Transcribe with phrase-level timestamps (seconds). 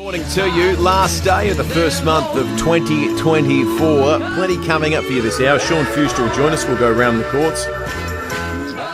[0.00, 0.76] Morning to you.
[0.76, 4.18] Last day of the first month of 2024.
[4.18, 5.58] Plenty coming up for you this hour.
[5.58, 6.64] Sean Fewster will join us.
[6.64, 7.66] We'll go around the courts.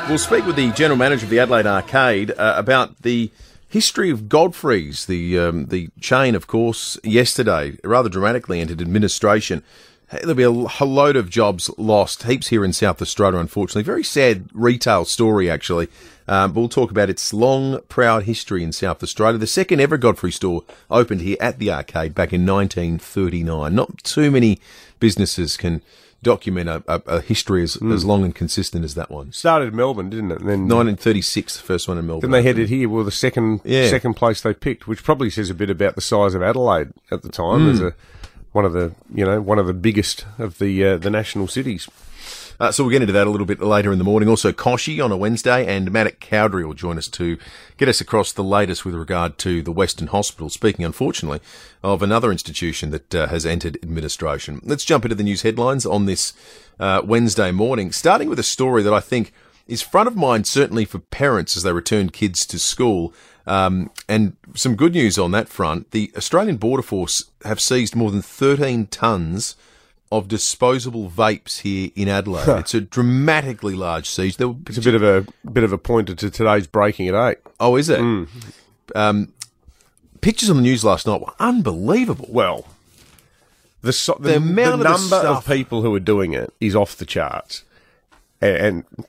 [0.08, 3.30] We'll speak with the general manager of the Adelaide Arcade uh, about the
[3.68, 6.98] history of Godfrey's, the um, the chain, of course.
[7.04, 9.62] Yesterday, rather dramatically entered administration.
[10.10, 13.82] There'll be a load of jobs lost, heaps here in South Australia, unfortunately.
[13.82, 15.88] Very sad retail story, actually.
[16.28, 19.38] Um, but we'll talk about its long, proud history in South Australia.
[19.38, 23.74] The second ever Godfrey store opened here at the arcade back in 1939.
[23.74, 24.60] Not too many
[25.00, 25.82] businesses can
[26.22, 27.92] document a, a, a history as, mm.
[27.92, 29.32] as long and consistent as that one.
[29.32, 30.40] Started in Melbourne, didn't it?
[30.40, 32.30] And then 1936, the first one in Melbourne.
[32.30, 32.88] Then they headed here.
[32.88, 33.88] Well, the second yeah.
[33.88, 37.22] second place they picked, which probably says a bit about the size of Adelaide at
[37.22, 37.72] the time mm.
[37.72, 37.94] as a
[38.56, 41.86] one of the you know one of the biggest of the uh, the national cities.
[42.58, 44.30] Uh, so we'll get into that a little bit later in the morning.
[44.30, 47.36] Also, Koshi on a Wednesday, and Matt Cowdrey will join us to
[47.76, 50.48] get us across the latest with regard to the Western Hospital.
[50.48, 51.40] Speaking, unfortunately,
[51.82, 54.62] of another institution that uh, has entered administration.
[54.64, 56.32] Let's jump into the news headlines on this
[56.80, 59.34] uh, Wednesday morning, starting with a story that I think
[59.66, 63.12] is front of mind, certainly for parents as they return kids to school.
[63.46, 65.92] Um, and some good news on that front.
[65.92, 69.54] The Australian Border Force have seized more than 13 tonnes
[70.10, 72.60] of disposable vapes here in Adelaide.
[72.60, 74.36] it's a dramatically large siege.
[74.36, 77.38] There it's a bit of a bit of a pointer to today's breaking at eight.
[77.58, 78.00] Oh, is it?
[78.00, 78.28] Mm.
[78.94, 79.32] Um,
[80.20, 82.26] pictures on the news last night were unbelievable.
[82.28, 82.66] Well,
[83.82, 86.96] the, so, the, the, the number of, of, people who are doing it is off
[86.96, 87.64] the charts,
[88.40, 89.06] and, and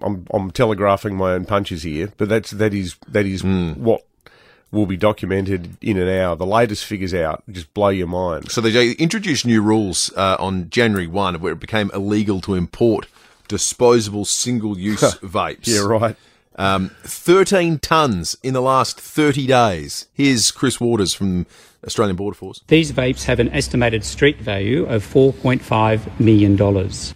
[0.00, 3.76] I'm, I'm telegraphing my own punches here, but that's that is that is mm.
[3.76, 4.04] what
[4.70, 6.36] will be documented in an hour.
[6.36, 8.50] The latest figures out just blow your mind.
[8.50, 13.06] So they introduced new rules uh, on January 1 where it became illegal to import
[13.46, 15.66] disposable single use vapes.
[15.66, 16.16] Yeah, right.
[16.56, 20.06] Um, 13 tonnes in the last 30 days.
[20.12, 21.46] Here's Chris Waters from
[21.84, 22.60] Australian Border Force.
[22.68, 26.56] These vapes have an estimated street value of $4.5 million.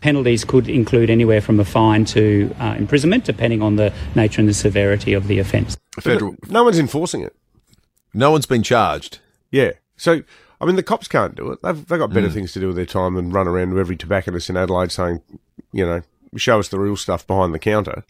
[0.00, 4.48] Penalties could include anywhere from a fine to uh, imprisonment, depending on the nature and
[4.48, 5.76] the severity of the offence.
[6.00, 6.36] Federal.
[6.48, 7.34] No one's enforcing it.
[8.12, 9.20] No one's been charged.
[9.50, 9.72] Yeah.
[9.96, 10.22] So,
[10.60, 11.60] I mean, the cops can't do it.
[11.62, 12.32] They've, they've got better mm.
[12.32, 15.22] things to do with their time than run around to every tobacconist in Adelaide saying,
[15.72, 16.02] you know,
[16.36, 18.04] show us the real stuff behind the counter.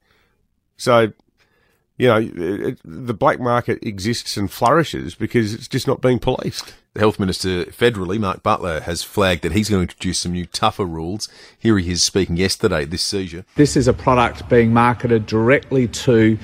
[0.78, 1.12] So,
[1.98, 6.74] you know, it, the black market exists and flourishes because it's just not being policed.
[6.94, 10.46] The Health Minister federally, Mark Butler, has flagged that he's going to introduce some new
[10.46, 11.28] tougher rules.
[11.58, 13.44] Here he is speaking yesterday, this seizure.
[13.56, 16.38] This is a product being marketed directly to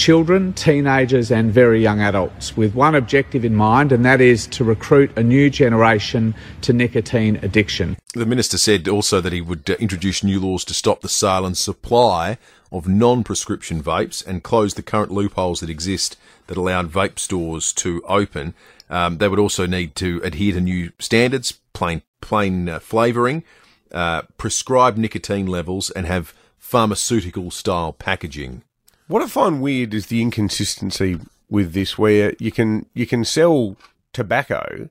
[0.00, 4.64] children, teenagers, and very young adults with one objective in mind, and that is to
[4.64, 7.94] recruit a new generation to nicotine addiction.
[8.14, 11.44] The Minister said also that he would uh, introduce new laws to stop the sale
[11.44, 12.38] and supply
[12.72, 17.70] of non prescription vapes and close the current loopholes that exist that allowed vape stores
[17.74, 18.54] to open.
[18.88, 23.44] Um, they would also need to adhere to new standards, plain, plain uh, flavouring,
[23.92, 28.62] uh, prescribed nicotine levels, and have pharmaceutical style packaging.
[29.10, 33.76] What I find weird is the inconsistency with this, where you can you can sell
[34.12, 34.88] tobacco,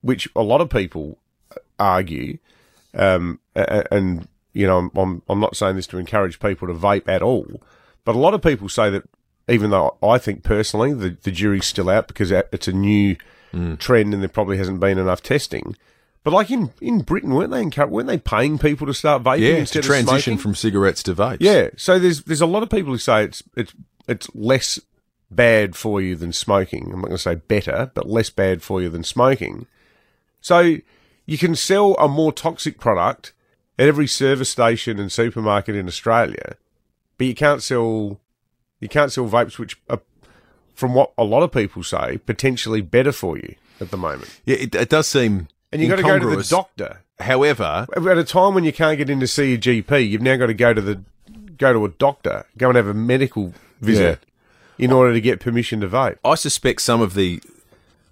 [0.00, 1.18] which a lot of people
[1.76, 2.38] argue,
[2.94, 7.20] um, and you know, I'm I'm not saying this to encourage people to vape at
[7.20, 7.60] all,
[8.04, 9.02] but a lot of people say that
[9.48, 13.16] even though I think personally the the jury's still out because it's a new
[13.52, 13.76] mm.
[13.76, 15.74] trend and there probably hasn't been enough testing.
[16.26, 19.58] But like in, in Britain, weren't they weren't they paying people to start vaping yeah,
[19.58, 21.36] instead to transition from cigarettes to vapes?
[21.38, 21.68] Yeah.
[21.76, 23.72] So there's there's a lot of people who say it's it's
[24.08, 24.80] it's less
[25.30, 26.86] bad for you than smoking.
[26.86, 29.68] I'm not going to say better, but less bad for you than smoking.
[30.40, 30.78] So
[31.26, 33.32] you can sell a more toxic product
[33.78, 36.56] at every service station and supermarket in Australia,
[37.18, 38.18] but you can't sell
[38.80, 40.00] you can't sell vapes which are,
[40.74, 44.40] from what a lot of people say, potentially better for you at the moment.
[44.44, 47.00] Yeah, it, it does seem and you've got to go to the doctor.
[47.20, 50.36] However, at a time when you can't get in to see a GP, you've now
[50.36, 51.00] got to go to the
[51.56, 54.20] go to a doctor, go and have a medical visit
[54.76, 54.84] yeah.
[54.84, 56.18] in order to get permission to vote.
[56.24, 57.42] I suspect some of the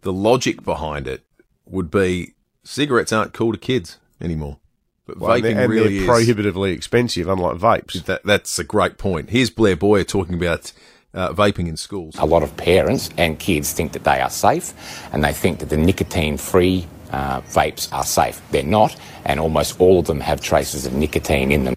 [0.03, 1.22] the logic behind it
[1.66, 4.59] would be cigarettes aren't cool to kids anymore.
[5.06, 8.04] But well, vaping and they're, really they're prohibitively expensive, unlike vapes.
[8.04, 9.30] That, that's a great point.
[9.30, 10.72] Here's Blair Boyer talking about
[11.12, 12.16] uh, vaping in schools.
[12.18, 14.72] A lot of parents and kids think that they are safe,
[15.12, 18.43] and they think that the nicotine-free uh, vapes are safe.
[18.51, 21.75] They're not, and almost all of them have traces of nicotine in them.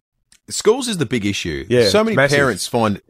[0.50, 1.66] Schools is the big issue.
[1.70, 2.38] Yeah, so many massive.
[2.38, 3.02] parents find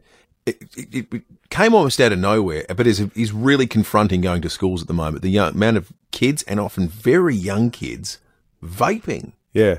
[0.44, 4.50] it, it, it, came almost out of nowhere, but is is really confronting going to
[4.50, 5.22] schools at the moment.
[5.22, 8.18] The young, amount of kids and often very young kids
[8.62, 9.32] vaping.
[9.52, 9.78] Yeah.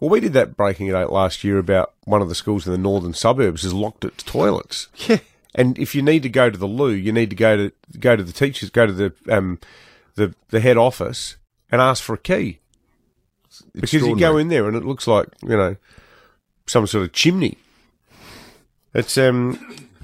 [0.00, 2.72] Well, we did that breaking it out last year about one of the schools in
[2.72, 4.88] the northern suburbs has locked its toilets.
[5.08, 5.18] Yeah.
[5.54, 8.14] And if you need to go to the loo, you need to go to go
[8.16, 9.58] to the teachers, go to the um,
[10.16, 11.36] the, the head office
[11.70, 12.58] and ask for a key
[13.74, 15.76] because you go in there and it looks like you know
[16.66, 17.56] some sort of chimney.
[18.94, 19.58] It's um,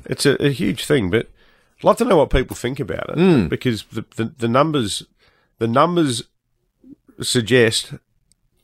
[0.04, 1.28] it's a, a huge thing, but
[1.78, 3.46] I'd love to know what people think about it Hmm.
[3.48, 5.02] because the, the the numbers
[5.58, 6.22] the numbers
[7.20, 7.92] suggest.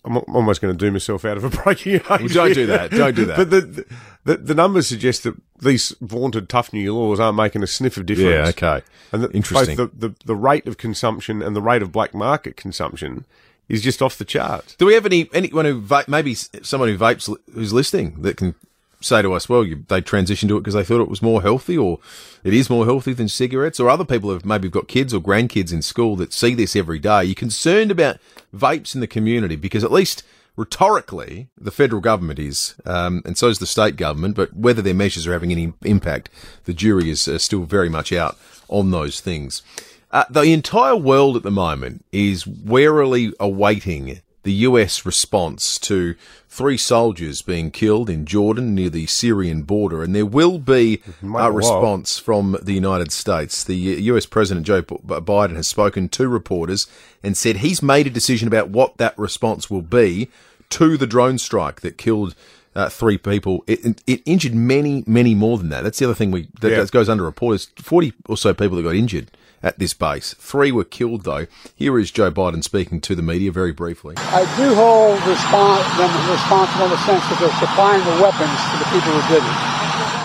[0.05, 2.01] I'm almost going to do myself out of a breaking.
[2.09, 2.91] Well, don't do that.
[2.93, 3.37] Don't do that.
[3.37, 3.85] But the,
[4.25, 8.07] the the numbers suggest that these vaunted tough new laws aren't making a sniff of
[8.07, 8.31] difference.
[8.31, 8.85] Yeah, okay.
[9.13, 9.77] And that Interesting.
[9.77, 13.25] Both the, the, the rate of consumption and the rate of black market consumption
[13.69, 14.75] is just off the charts.
[14.77, 18.55] Do we have any anyone who va- maybe someone who vapes who's listening that can
[19.01, 21.43] say to us, well, you, they transitioned to it because they thought it was more
[21.43, 21.99] healthy, or
[22.43, 25.73] it is more healthy than cigarettes, or other people have maybe got kids or grandkids
[25.73, 27.25] in school that see this every day.
[27.25, 28.19] You're concerned about
[28.55, 30.23] vapes in the community because at least
[30.59, 34.35] rhetorically the federal government is, um, and so is the state government.
[34.35, 36.31] But whether their measures are having any impact,
[36.65, 38.37] the jury is uh, still very much out
[38.69, 39.63] on those things.
[40.11, 46.15] Uh, the entire world at the moment is warily awaiting the US response to
[46.49, 51.27] three soldiers being killed in Jordan near the Syrian border, and there will be a
[51.27, 51.51] well.
[51.51, 53.63] response from the United States.
[53.63, 56.87] The US President Joe Biden has spoken to reporters
[57.23, 60.31] and said he's made a decision about what that response will be
[60.71, 62.35] to the drone strike that killed.
[62.77, 63.65] Uh, three people.
[63.67, 65.83] It, it injured many, many more than that.
[65.83, 66.79] That's the other thing we that, Yeah.
[66.83, 67.57] that goes under report.
[67.57, 69.33] Is forty or so people that got injured
[69.65, 70.35] at this base.
[70.39, 71.47] Three were killed though.
[71.75, 74.15] Here is Joe Biden speaking to the media very briefly.
[74.19, 78.77] I do hold respons- them responsible in the sense that they're supplying the weapons to
[78.79, 79.78] the people who did it.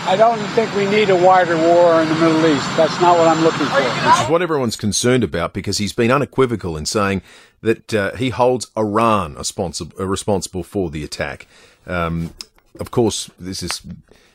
[0.06, 2.68] I don't think we need a wider war in the Middle East.
[2.76, 3.82] That's not what I'm looking for.
[3.82, 7.22] which is what everyone's concerned about because he's been unequivocal in saying
[7.62, 11.48] that uh, he holds Iran responsible, uh, responsible for the attack.
[11.88, 12.34] Um,
[12.80, 13.82] of course, there's this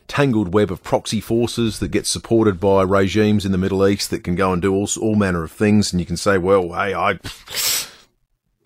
[0.07, 4.25] tangled web of proxy forces that get supported by regimes in the Middle East that
[4.25, 6.95] can go and do all, all manner of things, and you can say, "Well, hey,
[6.95, 7.19] I,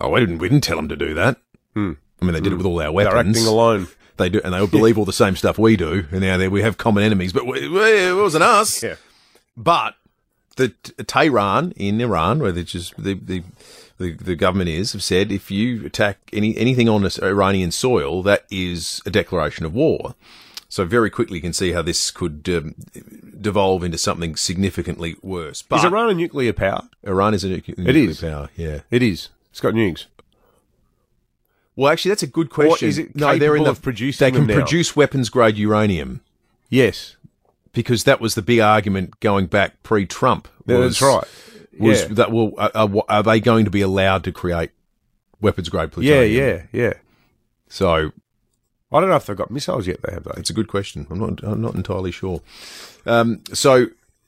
[0.00, 1.38] oh, we didn't, we didn't tell them to do that."
[1.74, 3.36] I mean, they did it with all our They're weapons.
[3.36, 3.88] acting alone.
[4.16, 6.06] They do, and they believe all the same stuff we do.
[6.10, 8.82] And now there we have common enemies, but we, we- it wasn't us.
[8.82, 8.96] Yeah.
[9.56, 9.94] But
[10.56, 10.68] the
[11.06, 13.42] Tehran in Iran, where the, just the, the
[13.98, 19.00] the government is, have said if you attack any anything on Iranian soil, that is
[19.06, 20.14] a declaration of war.
[20.68, 22.74] So very quickly you can see how this could um,
[23.40, 25.60] devolve into something significantly worse.
[25.62, 26.88] But Is Iran a nuclear power?
[27.04, 28.20] Iran is a nuclear, nuclear is.
[28.22, 28.48] power.
[28.56, 28.80] Yeah.
[28.90, 29.28] It is.
[29.50, 30.06] It's got nukes.
[31.76, 32.88] Well, actually, that's a good question.
[32.88, 36.20] is it no, they're in the, producing They can produce weapons grade uranium.
[36.68, 37.16] Yes.
[37.72, 40.48] because that was the big argument going back pre-Trump.
[40.66, 41.28] Yeah, was- that's right.
[41.78, 42.08] Was Yeah.
[42.08, 42.52] that well?
[42.58, 44.70] Are, are, they going to be allowed to create
[45.40, 46.30] weapons grade plutonium?
[46.30, 46.62] yeah, yeah.
[46.70, 46.92] Yeah.
[47.68, 48.12] So
[48.92, 50.02] I don't know if they've got missiles yet.
[50.02, 51.06] They have they, it's a good question.
[51.08, 51.42] I'm not.
[51.42, 52.42] I'm not entirely sure.
[53.06, 53.86] Um, so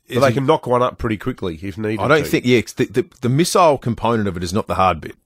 [0.08, 2.00] but they can knock one up pretty quickly if needed.
[2.00, 2.30] I don't to.
[2.30, 2.46] think.
[2.46, 5.16] Yeah, the, the the missile component of it is not the hard bit.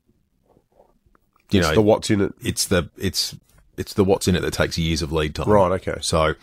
[1.51, 2.35] You it's know, the what's in it.
[2.43, 3.35] it's the it's
[3.77, 5.49] it's the what's in it that takes years of lead time.
[5.49, 5.99] Right, okay.
[6.01, 6.35] So,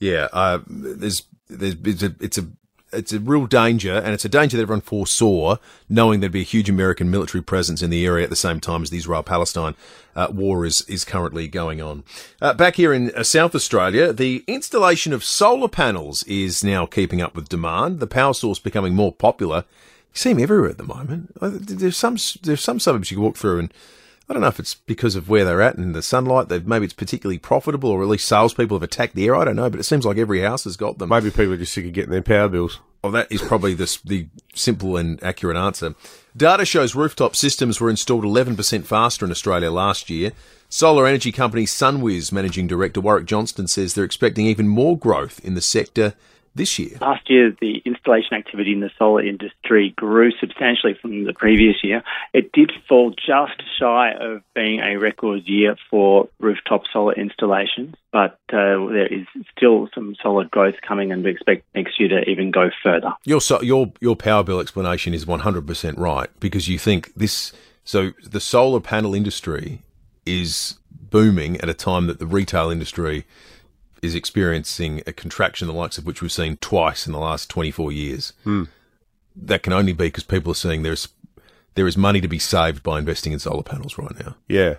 [0.00, 2.46] yeah, uh, there's there's it's a it's a
[2.92, 5.56] it's a real danger, and it's a danger that everyone foresaw,
[5.88, 8.82] knowing there'd be a huge American military presence in the area at the same time
[8.82, 9.74] as the Israel-Palestine
[10.14, 12.04] uh, war is is currently going on.
[12.40, 17.20] Uh, back here in uh, South Australia, the installation of solar panels is now keeping
[17.20, 18.00] up with demand.
[18.00, 19.64] The power source becoming more popular.
[20.14, 21.34] You see them everywhere at the moment.
[21.40, 23.74] Uh, There's some there's some suburbs you can walk through and.
[24.28, 26.48] I don't know if it's because of where they're at and the sunlight.
[26.48, 29.40] That maybe it's particularly profitable, or at least salespeople have attacked the area.
[29.40, 31.10] I don't know, but it seems like every house has got them.
[31.10, 32.80] Maybe people are just sick of getting their power bills.
[33.02, 35.94] Well, that is probably the, the simple and accurate answer.
[36.36, 40.32] Data shows rooftop systems were installed 11% faster in Australia last year.
[40.68, 45.54] Solar energy company Sunwiz managing director Warwick Johnston says they're expecting even more growth in
[45.54, 46.14] the sector
[46.56, 46.96] this year.
[47.00, 52.02] Last year, the installation activity in the solar industry grew substantially from the previous year.
[52.32, 58.38] It did fall just shy of being a record year for rooftop solar installations, but
[58.52, 62.50] uh, there is still some solid growth coming, and we expect next year to even
[62.50, 63.12] go further.
[63.24, 67.52] Your so, your your power bill explanation is 100% right because you think this
[67.84, 69.82] so the solar panel industry
[70.24, 73.24] is booming at a time that the retail industry
[74.06, 77.92] is experiencing a contraction the likes of which we've seen twice in the last 24
[77.92, 78.32] years.
[78.44, 78.64] Hmm.
[79.34, 81.08] That can only be because people are seeing there's
[81.74, 84.36] there is money to be saved by investing in solar panels right now.
[84.48, 84.76] Yeah.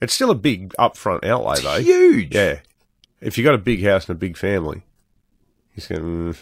[0.00, 1.80] It's still a big upfront outlay, though.
[1.80, 2.34] Huge.
[2.34, 2.60] Yeah.
[3.20, 4.82] If you've got a big house and a big family,
[5.74, 6.38] it's going to,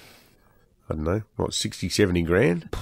[0.88, 2.68] I don't know, what, 60, 70 grand?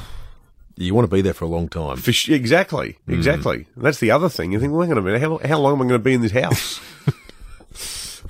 [0.76, 1.98] You want to be there for a long time.
[1.98, 2.96] For sh- exactly.
[3.04, 3.12] Hmm.
[3.12, 3.66] Exactly.
[3.74, 4.50] And that's the other thing.
[4.52, 6.14] You think, well, hang on a minute, how, how long am I going to be
[6.14, 6.80] in this house?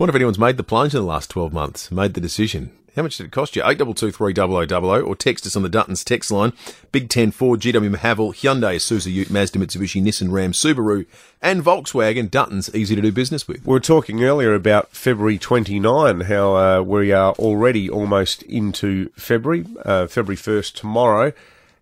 [0.00, 2.72] Wonder if anyone's made the plunge in the last 12 months, made the decision.
[2.96, 3.60] How much did it cost you?
[3.62, 6.54] 8223 or text us on the Duttons text line.
[6.90, 11.04] Big 10 Ford, GW Haval, Hyundai, Isuzu Ute, Mazda, Mitsubishi, Nissan, Ram, Subaru,
[11.42, 12.30] and Volkswagen.
[12.30, 13.58] Dutton's easy to do business with.
[13.66, 19.66] We were talking earlier about February 29, how uh, we are already almost into February,
[19.84, 21.34] uh, February 1st tomorrow.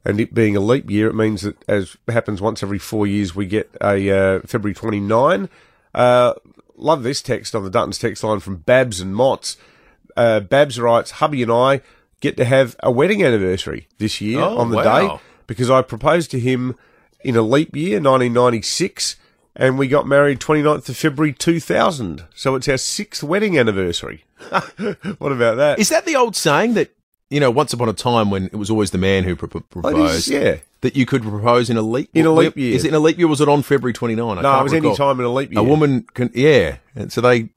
[0.04, 3.36] And it being a leap year, it means that as happens once every four years,
[3.36, 5.48] we get a uh, February 29.
[5.94, 6.34] Uh,
[6.78, 9.56] love this text on the Dutton's text line from Babs and Motts.
[10.16, 11.80] Uh, Babs writes, hubby and I
[12.20, 15.16] get to have a wedding anniversary this year Oh, on the wow.
[15.16, 16.74] day because I proposed to him
[17.20, 19.16] in a leap year, 1996,
[19.56, 22.24] and we got married 29th of February 2000.
[22.34, 24.24] So it's our sixth wedding anniversary.
[25.18, 25.78] what about that?
[25.78, 26.90] Is that the old saying that,
[27.30, 29.88] you know, once upon a time when it was always the man who pro- Oh,
[29.88, 30.56] it is, proposed, yeah.
[30.80, 32.74] that you could propose in a leap In a leap year.
[32.74, 34.38] Is it in a leap year was it on February 29?
[34.38, 35.60] I No, it was any time in a leap year.
[35.60, 36.78] A woman can, yeah.
[36.94, 37.50] And so they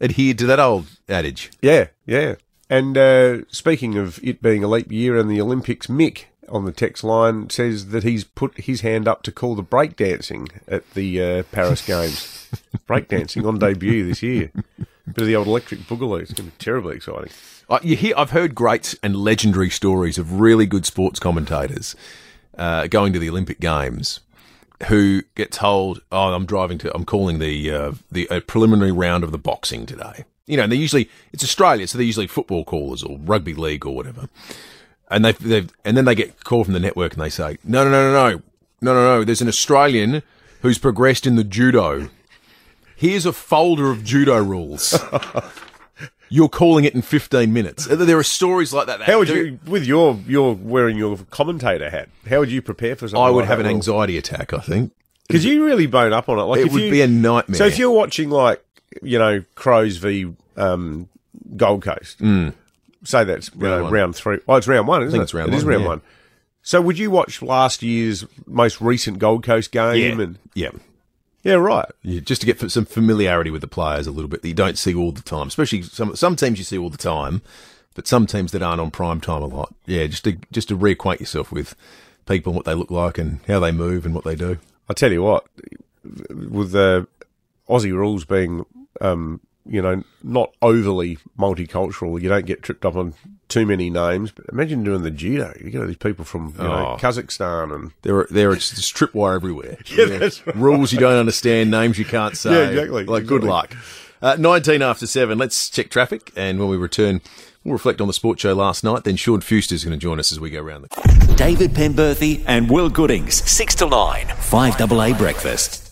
[0.00, 1.50] adhered to that old adage.
[1.60, 2.36] Yeah, yeah.
[2.70, 6.72] And uh, speaking of it being a leap year and the Olympics, Mick on the
[6.72, 11.22] text line says that he's put his hand up to call the breakdancing at the
[11.22, 12.34] uh, Paris Games.
[12.88, 14.50] breakdancing on debut this year.
[15.14, 16.20] Bit of the old electric boogaloo.
[16.20, 17.30] It's going to be terribly exciting.
[17.68, 21.94] Uh, you hear, I've heard great and legendary stories of really good sports commentators
[22.56, 24.20] uh, going to the Olympic Games
[24.86, 29.24] who get told, "Oh, I'm driving to, I'm calling the uh, the uh, preliminary round
[29.24, 32.64] of the boxing today." You know, and they usually it's Australia, so they're usually football
[32.64, 34.28] callers or rugby league or whatever.
[35.10, 37.84] And they they and then they get called from the network and they say, "No,
[37.84, 38.42] no, no, no, no,
[38.80, 39.24] no, no, no.
[39.24, 40.22] There's an Australian
[40.62, 42.08] who's progressed in the judo.
[42.98, 44.98] Here's a folder of judo rules."
[46.30, 47.86] You're calling it in 15 minutes.
[47.86, 48.98] There are stories like that.
[48.98, 52.96] that How would you, with your your wearing your commentator hat, how would you prepare
[52.96, 54.52] for something I would like have an anxiety attack.
[54.52, 54.92] I think
[55.26, 56.42] Because you really bone up on it.
[56.42, 57.56] Like It would you- be a nightmare.
[57.56, 58.62] So if you're watching like
[59.00, 61.08] you know Crows v um,
[61.56, 62.18] Gold Coast,
[63.04, 64.38] say that's you know, round three.
[64.46, 65.22] Oh, it's round one, isn't it?
[65.22, 65.88] it's round It is one, round yeah.
[65.88, 66.02] one.
[66.62, 70.20] So would you watch last year's most recent Gold Coast game?
[70.20, 70.70] And yeah,
[71.42, 71.86] yeah, right.
[72.02, 74.78] Yeah, just to get some familiarity with the players a little bit that you don't
[74.78, 75.48] see all the time.
[75.48, 77.42] Especially some some teams you see all the time,
[77.94, 79.74] but some teams that aren't on prime time a lot.
[79.86, 81.74] Yeah, just to just to reacquaint yourself with
[82.26, 84.58] people and what they look like and how they move and what they do.
[84.88, 85.46] I tell you what,
[86.04, 87.06] with the
[87.68, 88.64] Aussie rules being,
[89.00, 93.14] um, you know, not overly multicultural, you don't get tripped up on
[93.48, 94.30] too many names.
[94.30, 95.52] But imagine doing the judo.
[95.62, 96.96] You get all these people from you know Oh.
[97.00, 99.78] Kazakhstan and There are there are tripwire everywhere.
[99.88, 102.50] Yeah, Rules you don't understand, names you can't say.
[102.52, 103.74] Yeah, exactly, Like good luck.
[104.20, 105.38] Uh, Nineteen after seven.
[105.38, 107.20] Let's check traffic, and when we return,
[107.64, 109.04] we'll reflect on the sports show last night.
[109.04, 111.34] Then Sean Fewster is going to join us as we go around the.
[111.36, 115.87] David Penberthy and Will Goodings, 6 to 9, five double A Breakfast.